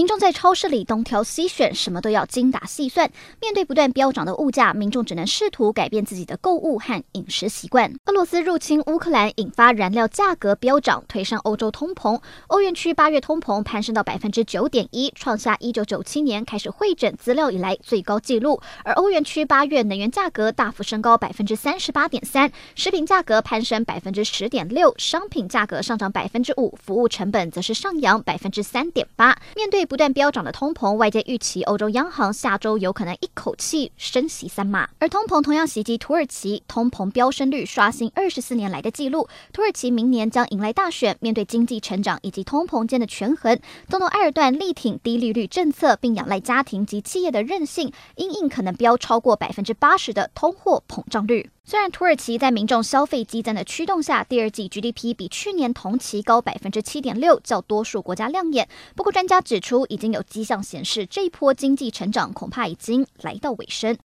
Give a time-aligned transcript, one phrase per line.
[0.00, 3.12] 民众在超市里东挑西选，什么都要精打细算。
[3.38, 7.92] 面对不断飙涨的物价，民众只能试图改变自己的购物和饮食习惯。
[8.06, 12.18] 俄罗斯入侵乌克兰，引发燃料价格飙涨，推升欧洲通膨。
[12.46, 18.58] 欧元区八月通膨攀升到百分之九点一，创下一九九七年开始汇整资料以来最高纪录。
[18.84, 29.38] 而欧元区八月能源价格大幅升高百分之三十八点三，食品价格攀升百分之十点六，商品价格上涨百分之五，服务成本则是上扬百分之三点八。
[29.54, 34.88] 面对不断飙涨的通膨，外界预期欧洲央行下周有可能一口气升息三码。
[35.00, 39.26] 而通膨同样袭击土耳其，通膨飙升率刷新二十四年来的纪录。
[39.52, 43.58] 土耳其明年将迎来大选，面对经济成长以及通膨间的权衡，
[43.88, 51.50] 总统埃尔段力挺低利率政策，并仰赖家庭及企业的韧性，因应可能飙超过百分之八十的通货膨胀率。
[51.62, 58.68] 虽然土耳其在民众消费激增的驱动下，第二季 GDP 比去年同期高百分之七点六，较多数国家亮眼。
[58.96, 63.96] 不过，专家指出，已经有迹象显示，这一波经济成长恐怕已经来到尾声。